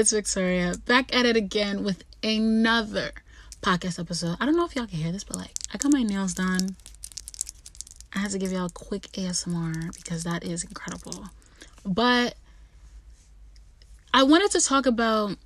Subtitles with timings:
[0.00, 3.12] it's Victoria back at it again with another
[3.60, 4.34] podcast episode.
[4.40, 6.74] I don't know if y'all can hear this, but like I got my nails done.
[8.14, 11.26] I had to give y'all a quick ASMR because that is incredible.
[11.84, 12.34] But
[14.14, 15.36] I wanted to talk about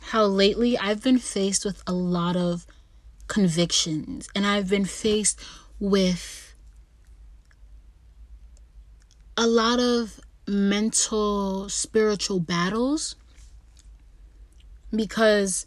[0.00, 2.66] how lately I've been faced with a lot of
[3.26, 5.38] convictions and I've been faced
[5.78, 6.54] with
[9.36, 13.14] a lot of mental spiritual battles
[14.94, 15.66] because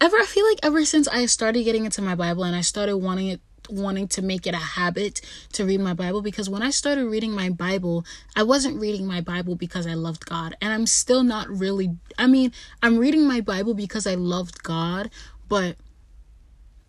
[0.00, 2.96] ever I feel like ever since I started getting into my Bible and I started
[2.96, 3.40] wanting it
[3.70, 5.20] wanting to make it a habit
[5.52, 8.04] to read my Bible because when I started reading my Bible,
[8.34, 10.56] I wasn't reading my Bible because I loved God.
[10.60, 15.10] And I'm still not really I mean, I'm reading my Bible because I loved God,
[15.48, 15.76] but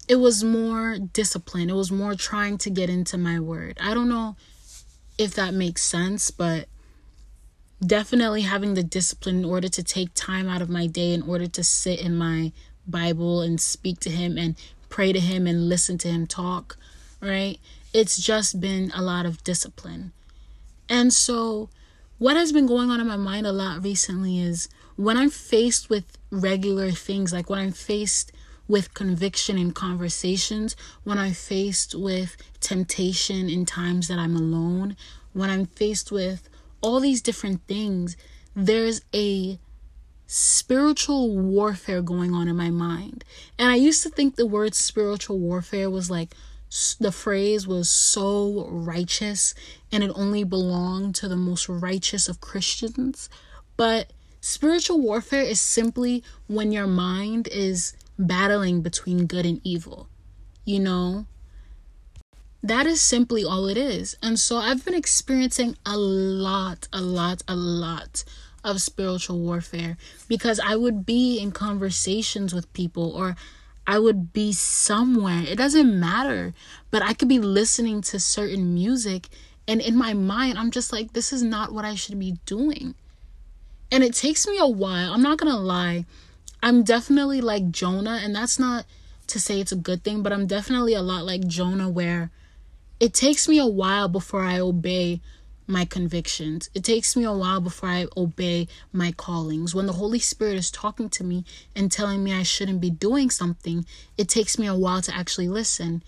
[0.07, 1.69] it was more discipline.
[1.69, 3.77] It was more trying to get into my word.
[3.79, 4.35] I don't know
[5.17, 6.67] if that makes sense, but
[7.83, 11.47] definitely having the discipline in order to take time out of my day in order
[11.47, 12.51] to sit in my
[12.87, 14.55] Bible and speak to Him and
[14.89, 16.77] pray to Him and listen to Him talk,
[17.21, 17.59] right?
[17.93, 20.11] It's just been a lot of discipline.
[20.89, 21.69] And so,
[22.17, 25.89] what has been going on in my mind a lot recently is when I'm faced
[25.89, 28.31] with regular things, like when I'm faced
[28.67, 34.95] with conviction in conversations, when I'm faced with temptation in times that I'm alone,
[35.33, 36.49] when I'm faced with
[36.83, 38.15] all these different things,
[38.55, 39.57] there's a
[40.27, 43.23] spiritual warfare going on in my mind.
[43.57, 46.35] And I used to think the word spiritual warfare was like
[46.99, 49.53] the phrase was so righteous
[49.91, 53.29] and it only belonged to the most righteous of Christians.
[53.77, 60.09] But spiritual warfare is simply when your mind is battling between good and evil.
[60.65, 61.25] You know?
[62.63, 64.15] That is simply all it is.
[64.23, 68.23] And so I've been experiencing a lot, a lot, a lot
[68.63, 69.97] of spiritual warfare
[70.29, 73.35] because I would be in conversations with people or
[73.85, 75.43] I would be somewhere.
[75.45, 76.53] It doesn't matter,
[76.89, 79.27] but I could be listening to certain music
[79.67, 82.95] and in my mind I'm just like this is not what I should be doing.
[83.91, 85.13] And it takes me a while.
[85.13, 86.05] I'm not going to lie.
[86.63, 88.85] I'm definitely like Jonah and that's not
[89.27, 92.31] to say it's a good thing, but I'm definitely a lot like Jonah where
[92.99, 95.21] it takes me a while before I obey
[95.67, 96.69] my convictions.
[96.73, 99.73] It takes me a while before I obey my callings.
[99.73, 101.45] When the Holy Spirit is talking to me
[101.75, 103.85] and telling me I shouldn't be doing something,
[104.17, 106.03] it takes me a while to actually listen.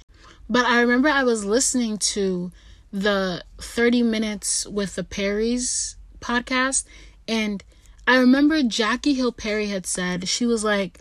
[0.50, 2.52] But I remember I was listening to
[2.92, 6.86] the 30 Minutes with the Perrys podcast,
[7.28, 7.64] and
[8.08, 11.00] I remember Jackie Hill Perry had said, she was like,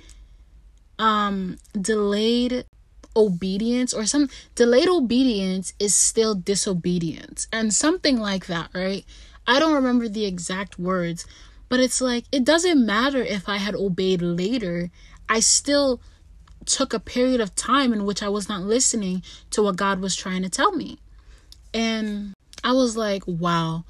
[0.99, 2.65] um, delayed
[3.17, 9.05] obedience or some delayed obedience is still disobedience and something like that, right?
[9.47, 11.27] I don't remember the exact words,
[11.69, 14.91] but it's like it doesn't matter if I had obeyed later,
[15.29, 16.01] I still
[16.67, 20.17] took a period of time in which I was not listening to what God was
[20.17, 20.99] trying to tell me.
[21.73, 23.85] And I was like, wow,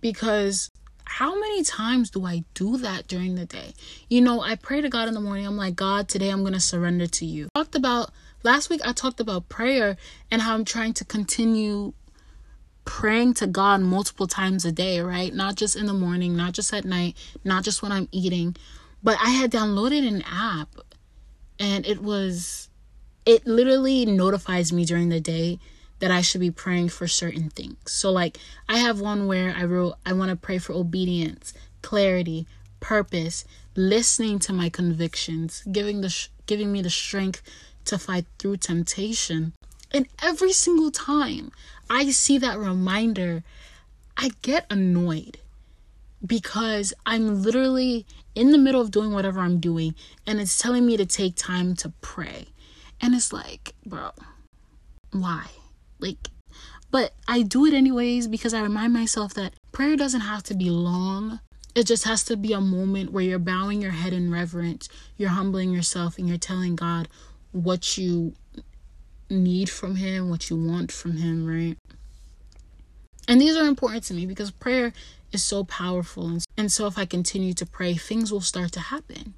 [0.00, 0.70] because
[1.04, 3.74] how many times do I do that during the day?
[4.08, 5.46] You know, I pray to God in the morning.
[5.46, 7.48] I'm like, God, today I'm going to surrender to you.
[7.54, 8.10] I talked about
[8.42, 9.96] Last week I talked about prayer
[10.30, 11.92] and how I'm trying to continue
[12.86, 15.32] praying to God multiple times a day, right?
[15.34, 18.56] Not just in the morning, not just at night, not just when I'm eating.
[19.02, 20.68] But I had downloaded an app
[21.58, 22.68] and it was
[23.26, 25.58] it literally notifies me during the day
[25.98, 27.92] that I should be praying for certain things.
[27.92, 31.52] So like I have one where I wrote I want to pray for obedience,
[31.82, 32.46] clarity,
[32.80, 33.44] purpose,
[33.76, 37.42] listening to my convictions, giving the sh- giving me the strength
[37.86, 39.52] to fight through temptation.
[39.92, 41.50] And every single time
[41.88, 43.42] I see that reminder,
[44.16, 45.38] I get annoyed
[46.24, 49.94] because I'm literally in the middle of doing whatever I'm doing
[50.26, 52.46] and it's telling me to take time to pray.
[53.00, 54.10] And it's like, bro,
[55.12, 55.46] why?
[55.98, 56.28] Like,
[56.90, 60.70] but I do it anyways because I remind myself that prayer doesn't have to be
[60.70, 61.40] long.
[61.74, 65.30] It just has to be a moment where you're bowing your head in reverence, you're
[65.30, 67.08] humbling yourself, and you're telling God
[67.52, 68.34] what you
[69.28, 71.76] need from him, what you want from him, right?
[73.28, 74.92] And these are important to me because prayer
[75.32, 76.26] is so powerful.
[76.26, 79.34] And and so if I continue to pray, things will start to happen.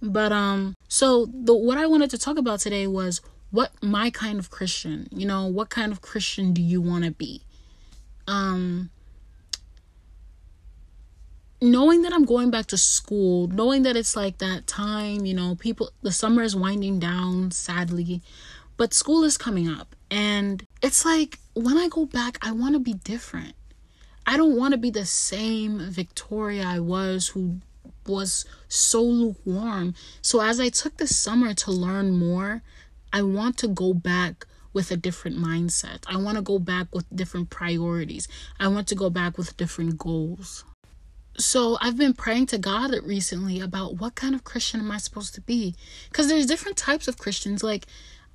[0.00, 4.38] But um so the what I wanted to talk about today was what my kind
[4.38, 7.42] of Christian, you know, what kind of Christian do you want to be?
[8.26, 8.90] Um
[11.62, 15.54] knowing that I'm going back to school, knowing that it's like that time, you know,
[15.54, 18.20] people, the summer is winding down, sadly,
[18.76, 19.94] but school is coming up.
[20.10, 23.54] And it's like when I go back, I want to be different.
[24.26, 27.60] I don't want to be the same Victoria I was who
[28.06, 29.94] was so lukewarm.
[30.20, 32.62] So as I took the summer to learn more,
[33.12, 36.02] I want to go back with a different mindset.
[36.08, 38.26] I want to go back with different priorities.
[38.58, 40.64] I want to go back with different goals.
[41.38, 45.34] So I've been praying to God recently about what kind of Christian am I supposed
[45.34, 45.74] to be?
[46.12, 47.86] Cuz there's different types of Christians like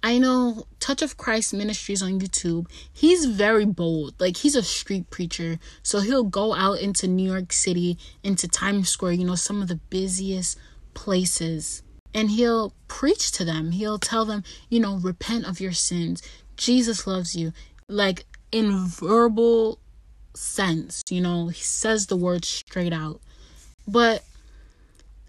[0.03, 2.67] I know Touch of Christ Ministries on YouTube.
[2.93, 4.13] He's very bold.
[4.19, 5.59] Like he's a street preacher.
[5.83, 9.67] So he'll go out into New York City, into Times Square, you know, some of
[9.67, 10.57] the busiest
[10.93, 11.83] places.
[12.13, 13.71] And he'll preach to them.
[13.71, 16.21] He'll tell them, you know, repent of your sins.
[16.55, 17.53] Jesus loves you.
[17.87, 19.79] Like in verbal
[20.37, 23.21] sense, you know, he says the words straight out.
[23.87, 24.23] But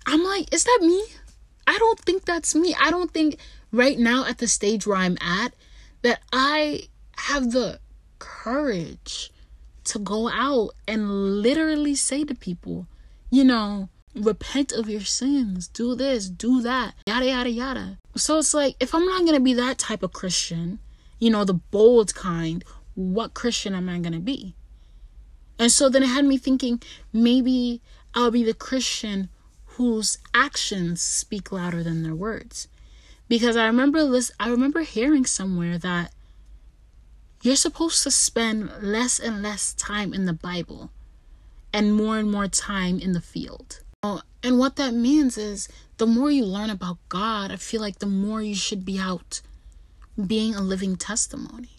[0.07, 1.05] I'm like, is that me?
[1.67, 2.75] I don't think that's me.
[2.81, 3.39] I don't think
[3.73, 5.55] right now at the stage where I'm at
[6.03, 7.81] that I have the
[8.19, 9.31] courage
[9.85, 12.87] to go out and literally say to people,
[13.31, 17.99] you know, repent of your sins, do this, do that, yada, yada, yada.
[18.17, 20.79] So it's like, if I'm not gonna be that type of Christian,
[21.19, 22.65] you know, the bold kind,
[22.95, 24.55] what Christian am I gonna be?
[25.59, 26.81] And so then it had me thinking
[27.13, 27.81] maybe
[28.15, 29.29] I'll be the Christian
[29.65, 32.69] whose actions speak louder than their words
[33.29, 36.13] because I remember list, I remember hearing somewhere that
[37.43, 40.91] you're supposed to spend less and less time in the Bible
[41.73, 43.81] and more and more time in the field.
[44.43, 45.69] And what that means is
[45.99, 49.43] the more you learn about God, I feel like the more you should be out
[50.27, 51.78] being a living testimony.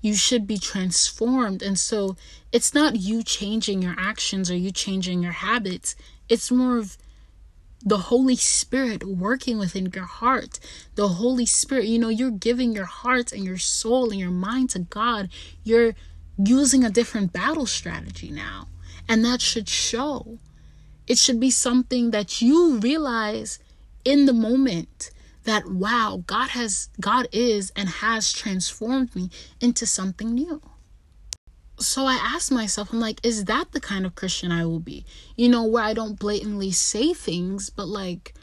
[0.00, 1.62] You should be transformed.
[1.62, 2.16] And so
[2.52, 5.94] it's not you changing your actions or you changing your habits.
[6.28, 6.96] It's more of
[7.84, 10.58] the Holy Spirit working within your heart.
[10.94, 14.70] The Holy Spirit, you know, you're giving your heart and your soul and your mind
[14.70, 15.30] to God.
[15.64, 15.94] You're
[16.38, 18.68] using a different battle strategy now.
[19.08, 20.38] And that should show.
[21.06, 23.58] It should be something that you realize
[24.04, 25.10] in the moment
[25.44, 30.60] that wow, God has God is and has transformed me into something new
[31.80, 35.04] so I asked myself, I'm like, is that the kind of Christian I will be?
[35.36, 38.34] You know, where I don't blatantly say things, but like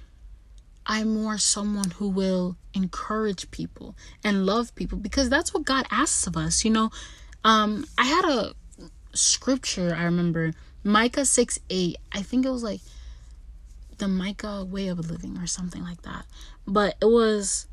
[0.86, 6.26] I'm more someone who will encourage people and love people because that's what God asks
[6.26, 6.66] of us.
[6.66, 6.90] You know,
[7.44, 8.54] um, I had a
[9.14, 10.54] scripture I remember,
[10.84, 11.98] Micah 6 8.
[12.12, 12.82] I think it was like
[14.00, 16.26] the Micah way of living or something like that.
[16.68, 17.68] But it was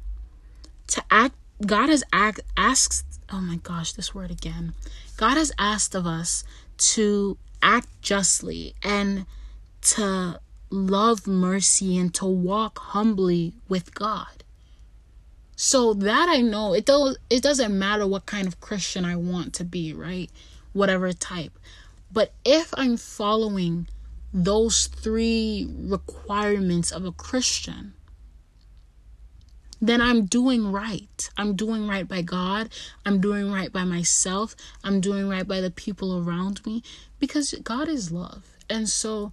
[0.89, 4.75] to act God has act asked oh my gosh, this word again.
[5.17, 6.45] God has asked of us
[6.77, 9.27] to act justly and
[9.81, 14.45] to love mercy and to walk humbly with God.
[15.57, 19.55] So that I know it do, it doesn't matter what kind of Christian I want
[19.55, 20.31] to be, right?
[20.73, 21.59] Whatever type.
[22.13, 23.89] But if I'm following
[24.33, 27.95] those three requirements of a Christian,
[29.87, 31.31] then I'm doing right.
[31.37, 32.71] I'm doing right by God.
[33.05, 34.57] I'm doing right by myself.
[34.83, 36.83] I'm doing right by the people around me
[37.19, 38.45] because God is love.
[38.71, 39.33] And so,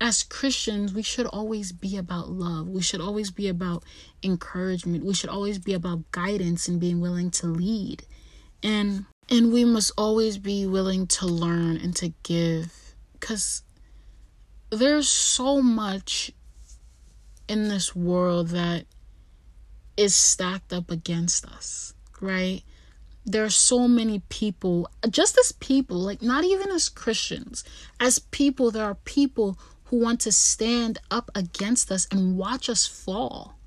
[0.00, 2.66] as Christians, we should always be about love.
[2.68, 3.84] We should always be about
[4.24, 5.04] encouragement.
[5.04, 8.02] We should always be about guidance and being willing to lead.
[8.62, 13.62] And and we must always be willing to learn and to give cuz
[14.70, 16.32] there's so much
[17.46, 18.84] in this world that
[19.98, 22.62] is stacked up against us, right?
[23.26, 27.64] There are so many people, just as people, like not even as Christians,
[27.98, 32.86] as people, there are people who want to stand up against us and watch us
[32.86, 33.58] fall.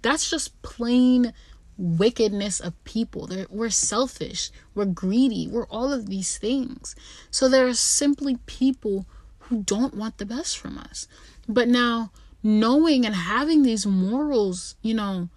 [0.00, 1.32] That's just plain
[1.76, 3.26] wickedness of people.
[3.26, 6.94] They're, we're selfish, we're greedy, we're all of these things.
[7.32, 9.06] So there are simply people
[9.40, 11.08] who don't want the best from us.
[11.48, 12.12] But now,
[12.44, 15.30] knowing and having these morals, you know,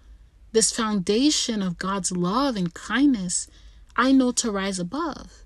[0.52, 3.48] this foundation of God's love and kindness,
[3.96, 5.44] I know to rise above.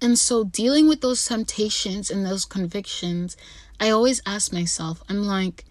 [0.00, 3.36] And so, dealing with those temptations and those convictions,
[3.80, 5.64] I always ask myself, I'm like,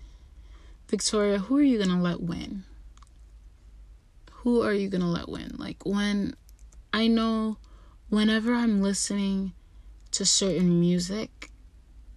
[0.89, 2.63] Victoria, who are you going to let win?
[4.31, 5.55] Who are you going to let win?
[5.57, 6.35] Like, when
[6.91, 7.57] I know
[8.09, 9.53] whenever I'm listening
[10.11, 11.49] to certain music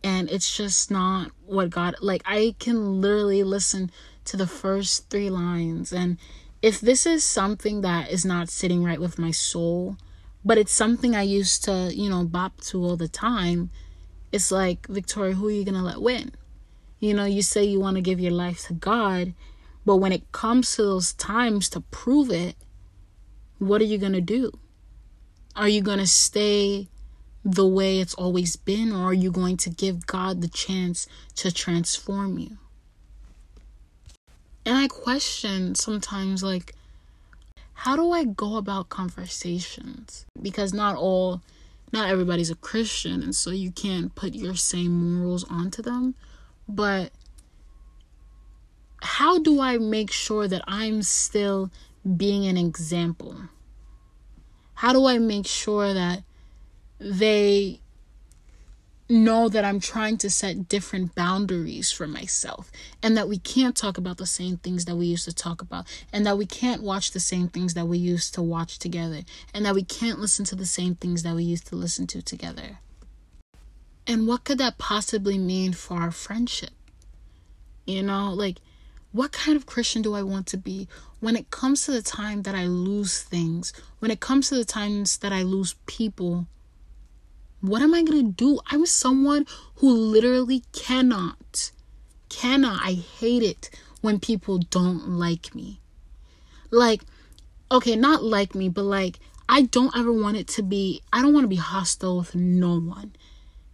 [0.04, 3.90] and it's just not what God, like, I can literally listen
[4.26, 6.18] to the first three lines and
[6.60, 9.96] if this is something that is not sitting right with my soul,
[10.44, 13.70] but it's something I used to, you know, bop to all the time,
[14.32, 16.32] it's like, Victoria, who are you going to let win?
[17.00, 19.34] You know, you say you want to give your life to God,
[19.86, 22.56] but when it comes to those times to prove it,
[23.58, 24.52] what are you going to do?
[25.54, 26.88] Are you going to stay
[27.44, 31.52] the way it's always been, or are you going to give God the chance to
[31.52, 32.58] transform you?
[34.68, 36.74] And I question sometimes, like,
[37.72, 40.26] how do I go about conversations?
[40.42, 41.40] Because not all,
[41.90, 46.16] not everybody's a Christian, and so you can't put your same morals onto them.
[46.68, 47.12] But
[49.00, 51.70] how do I make sure that I'm still
[52.18, 53.36] being an example?
[54.74, 56.24] How do I make sure that
[56.98, 57.80] they
[59.08, 62.70] know that I'm trying to set different boundaries for myself
[63.02, 65.86] and that we can't talk about the same things that we used to talk about
[66.12, 69.22] and that we can't watch the same things that we used to watch together
[69.54, 72.20] and that we can't listen to the same things that we used to listen to
[72.20, 72.78] together.
[74.06, 76.70] And what could that possibly mean for our friendship?
[77.86, 78.58] You know, like
[79.12, 80.86] what kind of Christian do I want to be
[81.20, 84.66] when it comes to the time that I lose things, when it comes to the
[84.66, 86.46] times that I lose people?
[87.60, 88.60] What am I going to do?
[88.70, 89.46] I'm someone
[89.76, 91.72] who literally cannot,
[92.28, 95.80] cannot, I hate it when people don't like me.
[96.70, 97.02] Like,
[97.70, 101.32] okay, not like me, but like, I don't ever want it to be, I don't
[101.32, 103.14] want to be hostile with no one.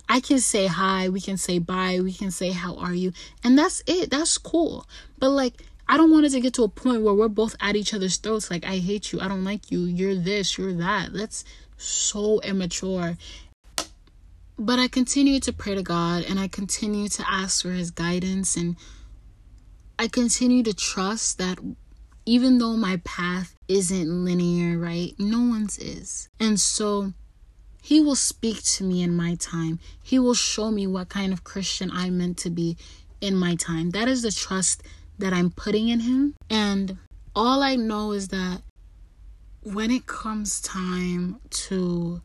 [0.09, 3.13] I can say hi, we can say bye, we can say how are you,
[3.43, 4.11] and that's it.
[4.11, 4.87] That's cool.
[5.19, 7.77] But like, I don't want it to get to a point where we're both at
[7.77, 8.51] each other's throats.
[8.51, 11.13] Like, I hate you, I don't like you, you're this, you're that.
[11.13, 11.45] That's
[11.77, 13.17] so immature.
[14.59, 18.57] But I continue to pray to God and I continue to ask for His guidance
[18.57, 18.77] and
[19.99, 21.59] I continue to trust that
[22.27, 25.15] even though my path isn't linear, right?
[25.19, 26.29] No one's is.
[26.39, 27.13] And so
[27.83, 29.81] He will speak to me in my time.
[30.03, 32.77] He will show me what kind of Christian I'm meant to be
[33.21, 33.91] in my time.
[33.91, 34.83] That is the trust
[35.19, 36.35] that I'm putting in Him.
[36.49, 36.99] And
[37.35, 38.63] all I know is that
[39.63, 42.21] when it comes time to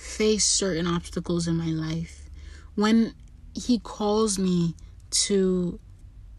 [0.00, 2.30] face certain obstacles in my life,
[2.74, 3.14] when
[3.54, 4.74] He calls me
[5.10, 5.78] to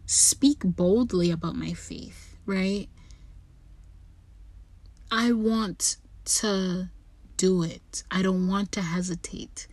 [0.07, 2.89] speak boldly about my faith, right?
[5.11, 6.89] I want to
[7.37, 8.03] do it.
[8.09, 9.67] I don't want to hesitate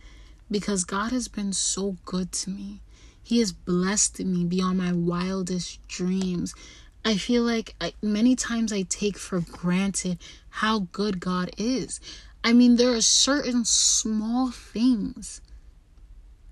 [0.51, 2.81] because God has been so good to me.
[3.23, 6.53] He has blessed me beyond my wildest dreams.
[7.05, 10.19] I feel like I, many times I take for granted
[10.49, 11.99] how good God is.
[12.43, 15.41] I mean, there are certain small things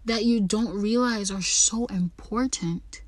[0.06, 3.01] that you don't realize are so important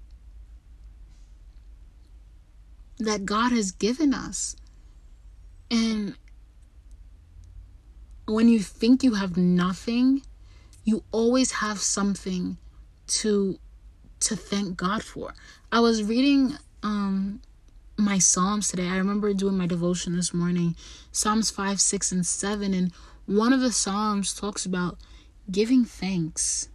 [3.00, 4.55] that God has given us.
[5.71, 6.15] And
[8.27, 10.21] when you think you have nothing,
[10.83, 12.57] you always have something
[13.07, 13.59] to
[14.21, 15.33] to thank God for.
[15.71, 17.41] I was reading um
[18.00, 18.88] my Psalms today.
[18.88, 20.75] I remember doing my devotion this morning,
[21.12, 22.74] Psalms 5, 6, and 7.
[22.74, 22.94] And
[23.25, 24.98] one of the Psalms talks about
[25.51, 26.70] giving thanks.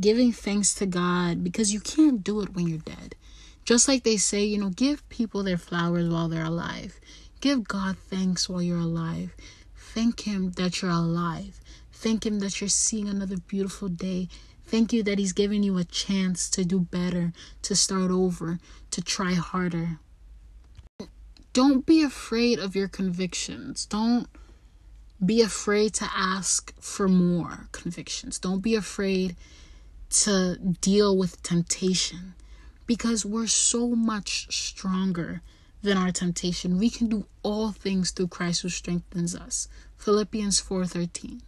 [0.00, 3.14] Giving thanks to God because you can't do it when you're dead.
[3.64, 6.98] Just like they say, you know, give people their flowers while they're alive.
[7.40, 9.34] Give God thanks while you're alive.
[9.76, 11.60] Thank Him that you're alive.
[11.92, 14.28] Thank Him that you're seeing another beautiful day.
[14.66, 17.32] Thank you that He's given you a chance to do better,
[17.62, 18.58] to start over,
[18.90, 20.00] to try harder
[21.52, 23.86] don't be afraid of your convictions.
[23.86, 24.26] Don't
[25.24, 28.38] be afraid to ask for more convictions.
[28.38, 29.36] Don't be afraid
[30.10, 32.34] to deal with temptation
[32.86, 35.42] because we're so much stronger
[35.82, 36.78] than our temptation.
[36.78, 39.68] We can do all things through Christ who strengthens us.
[39.96, 41.42] Philippians 4:13.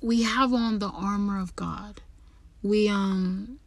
[0.00, 2.02] We have on the armor of God.
[2.62, 3.58] We um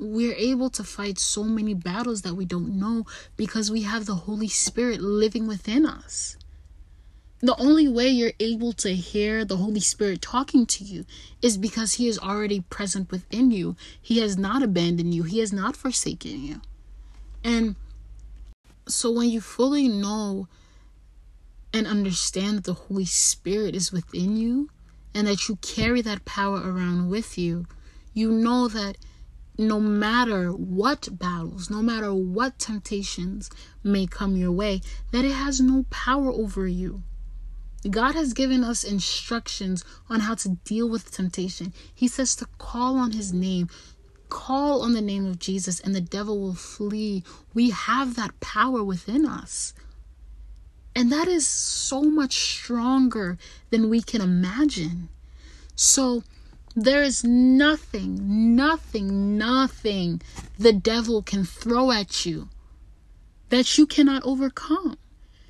[0.00, 3.04] we're able to fight so many battles that we don't know
[3.36, 6.36] because we have the Holy Spirit living within us.
[7.42, 11.06] The only way you're able to hear the Holy Spirit talking to you
[11.40, 13.76] is because He is already present within you.
[14.00, 16.60] He has not abandoned you, He has not forsaken you.
[17.42, 17.76] And
[18.86, 20.48] so when you fully know
[21.72, 24.68] and understand that the Holy Spirit is within you
[25.14, 27.66] and that you carry that power around with you,
[28.12, 28.98] you know that
[29.60, 33.50] no matter what battles, no matter what temptations
[33.84, 34.80] may come your way,
[35.12, 37.02] that it has no power over you.
[37.88, 41.74] God has given us instructions on how to deal with temptation.
[41.94, 43.68] He says to call on His name,
[44.30, 47.22] call on the name of Jesus, and the devil will flee.
[47.52, 49.74] We have that power within us.
[50.96, 53.36] And that is so much stronger
[53.68, 55.10] than we can imagine.
[55.74, 56.24] So,
[56.76, 60.22] there is nothing, nothing, nothing
[60.58, 62.48] the devil can throw at you
[63.48, 64.96] that you cannot overcome.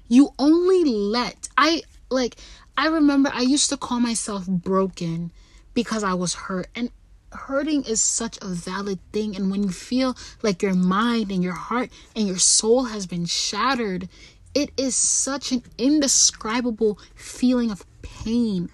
[0.09, 2.37] You only let, I like,
[2.77, 5.31] I remember I used to call myself broken
[5.75, 6.69] because I was hurt.
[6.75, 6.91] And
[7.33, 9.37] hurting is such a valid thing.
[9.37, 13.27] And when you feel like your mind and your heart and your soul has been
[13.27, 14.09] shattered,
[14.55, 18.71] it is such an indescribable feeling of pain.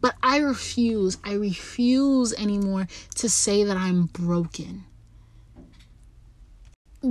[0.00, 2.86] But I refuse, I refuse anymore
[3.16, 4.84] to say that I'm broken.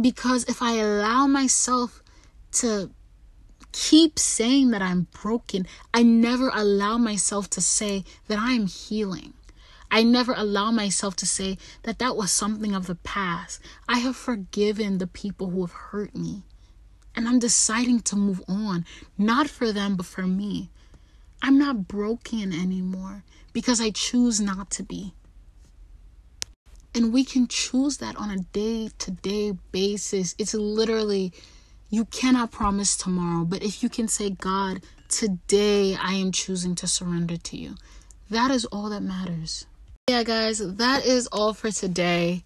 [0.01, 2.03] Because if I allow myself
[2.53, 2.91] to
[3.71, 9.33] keep saying that I'm broken, I never allow myself to say that I'm healing.
[9.91, 13.61] I never allow myself to say that that was something of the past.
[13.87, 16.43] I have forgiven the people who have hurt me.
[17.15, 18.85] And I'm deciding to move on,
[19.17, 20.69] not for them, but for me.
[21.45, 23.23] I'm not broken anymore
[23.53, 25.13] because I choose not to be.
[26.95, 30.33] And we can choose that on a day to day basis.
[30.39, 31.33] It's literally,
[31.91, 36.87] you cannot promise tomorrow, but if you can say, God, today I am choosing to
[36.87, 37.75] surrender to you,
[38.31, 39.67] that is all that matters.
[40.09, 42.43] Yeah, guys, that is all for today.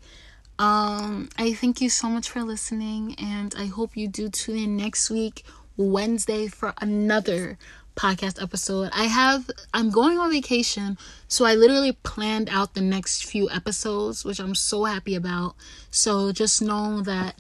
[0.58, 4.76] Um, I thank you so much for listening, and I hope you do tune in
[4.76, 5.46] next week,
[5.78, 7.58] Wednesday, for another
[7.96, 8.90] podcast episode.
[8.94, 14.24] I have I'm going on vacation, so I literally planned out the next few episodes,
[14.24, 15.56] which I'm so happy about.
[15.92, 17.36] So just know that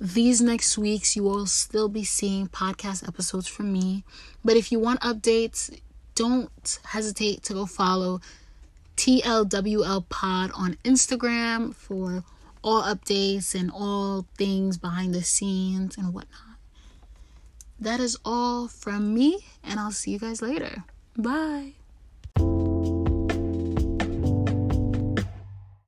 [0.00, 4.04] these next weeks you will still be seeing podcast episodes from me.
[4.44, 5.78] But if you want updates,
[6.14, 8.20] don't hesitate to go follow
[8.96, 12.24] TLWL Pod on Instagram for
[12.62, 16.49] all updates and all things behind the scenes and whatnot
[17.80, 20.84] that is all from me, and I'll see you guys later.
[21.16, 21.74] Bye.